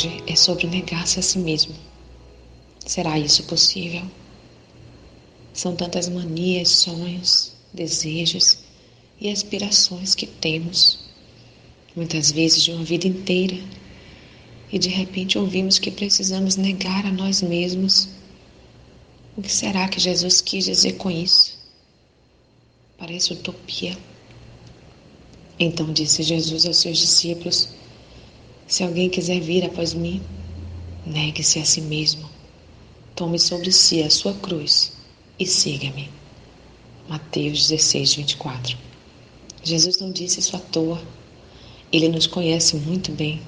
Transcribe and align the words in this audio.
hoje 0.00 0.22
é 0.26 0.34
sobre 0.34 0.66
negar-se 0.66 1.18
a 1.18 1.22
si 1.22 1.38
mesmo. 1.38 1.74
Será 2.86 3.18
isso 3.18 3.42
possível? 3.44 4.02
São 5.52 5.76
tantas 5.76 6.08
manias, 6.08 6.70
sonhos, 6.70 7.52
desejos 7.72 8.58
e 9.20 9.30
aspirações 9.30 10.14
que 10.14 10.26
temos, 10.26 11.00
muitas 11.94 12.32
vezes 12.32 12.62
de 12.62 12.72
uma 12.72 12.82
vida 12.82 13.06
inteira, 13.06 13.58
e 14.72 14.78
de 14.78 14.88
repente 14.88 15.36
ouvimos 15.38 15.78
que 15.78 15.90
precisamos 15.90 16.56
negar 16.56 17.04
a 17.04 17.12
nós 17.12 17.42
mesmos. 17.42 18.08
O 19.36 19.42
que 19.42 19.52
será 19.52 19.86
que 19.86 20.00
Jesus 20.00 20.40
quis 20.40 20.64
dizer 20.64 20.92
com 20.92 21.10
isso? 21.10 21.58
Parece 22.96 23.34
utopia. 23.34 23.98
Então 25.58 25.92
disse 25.92 26.22
Jesus 26.22 26.64
aos 26.64 26.78
seus 26.78 26.96
discípulos: 26.96 27.68
Se 28.70 28.84
alguém 28.84 29.10
quiser 29.10 29.40
vir 29.40 29.64
após 29.64 29.94
mim, 29.94 30.22
negue-se 31.04 31.58
a 31.58 31.64
si 31.64 31.80
mesmo, 31.80 32.30
tome 33.16 33.36
sobre 33.36 33.72
si 33.72 34.00
a 34.00 34.08
sua 34.08 34.32
cruz 34.32 34.92
e 35.40 35.44
siga-me. 35.44 36.08
Mateus 37.08 37.66
16, 37.66 38.14
24. 38.14 38.78
Jesus 39.64 39.98
não 39.98 40.12
disse 40.12 40.38
isso 40.38 40.54
à 40.54 40.60
toa. 40.60 41.02
Ele 41.92 42.06
nos 42.06 42.28
conhece 42.28 42.76
muito 42.76 43.10
bem 43.10 43.42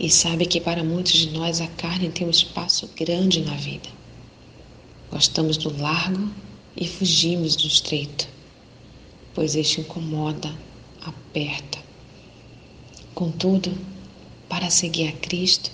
e 0.00 0.08
sabe 0.08 0.46
que 0.46 0.58
para 0.58 0.82
muitos 0.82 1.12
de 1.12 1.30
nós 1.30 1.60
a 1.60 1.66
carne 1.66 2.08
tem 2.08 2.26
um 2.26 2.30
espaço 2.30 2.88
grande 2.96 3.42
na 3.42 3.54
vida. 3.56 3.90
Gostamos 5.10 5.58
do 5.58 5.70
largo 5.78 6.30
e 6.74 6.88
fugimos 6.88 7.56
do 7.56 7.66
estreito, 7.66 8.26
pois 9.34 9.54
este 9.54 9.82
incomoda, 9.82 10.50
aperta. 11.02 11.78
Contudo, 13.14 13.70
para 14.54 14.70
seguir 14.70 15.08
a 15.08 15.12
Cristo, 15.14 15.68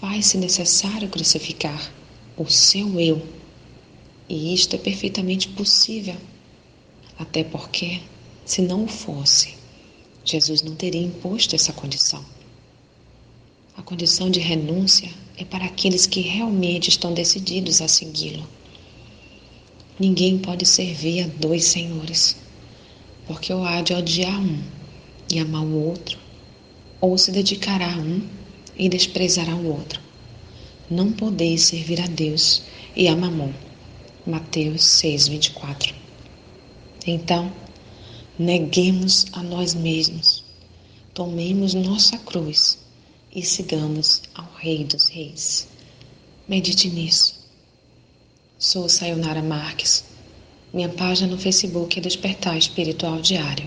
faz-se 0.00 0.36
necessário 0.36 1.08
crucificar 1.08 1.92
o 2.36 2.46
seu 2.46 2.98
eu. 2.98 3.24
E 4.28 4.52
isto 4.52 4.74
é 4.74 4.78
perfeitamente 4.80 5.48
possível. 5.50 6.16
Até 7.16 7.44
porque, 7.44 8.00
se 8.44 8.60
não 8.60 8.82
o 8.82 8.88
fosse, 8.88 9.54
Jesus 10.24 10.62
não 10.62 10.74
teria 10.74 11.00
imposto 11.00 11.54
essa 11.54 11.72
condição. 11.72 12.24
A 13.76 13.82
condição 13.82 14.28
de 14.28 14.40
renúncia 14.40 15.12
é 15.36 15.44
para 15.44 15.66
aqueles 15.66 16.04
que 16.04 16.20
realmente 16.20 16.88
estão 16.88 17.14
decididos 17.14 17.80
a 17.80 17.86
segui-lo. 17.86 18.48
Ninguém 19.96 20.38
pode 20.38 20.66
servir 20.66 21.22
a 21.22 21.28
dois 21.28 21.66
senhores 21.66 22.36
porque 23.28 23.52
ou 23.52 23.64
há 23.64 23.80
de 23.80 23.94
odiar 23.94 24.40
um 24.40 24.60
e 25.32 25.38
amar 25.38 25.62
o 25.62 25.86
outro, 25.86 26.18
ou 27.00 27.16
se 27.16 27.30
dedicará 27.30 27.94
a 27.94 27.98
um 27.98 28.26
e 28.76 28.88
desprezará 28.88 29.54
o 29.54 29.68
outro. 29.68 30.00
Não 30.90 31.12
podeis 31.12 31.62
servir 31.62 32.00
a 32.00 32.06
Deus 32.06 32.62
e 32.96 33.08
a 33.08 33.16
Mamon. 33.16 33.52
Mateus 34.26 34.84
6, 34.84 35.28
24. 35.28 35.94
Então, 37.06 37.52
neguemos 38.38 39.26
a 39.32 39.42
nós 39.42 39.74
mesmos, 39.74 40.44
tomemos 41.14 41.74
nossa 41.74 42.18
cruz 42.18 42.78
e 43.34 43.42
sigamos 43.42 44.22
ao 44.34 44.48
Rei 44.58 44.84
dos 44.84 45.08
Reis. 45.08 45.68
Medite 46.46 46.88
nisso. 46.88 47.38
Sou 48.58 48.88
Sayonara 48.88 49.42
Marques 49.42 50.04
minha 50.72 50.90
página 50.90 51.28
no 51.28 51.38
Facebook 51.38 51.98
é 51.98 52.02
Despertar 52.02 52.58
Espiritual 52.58 53.22
Diário. 53.22 53.66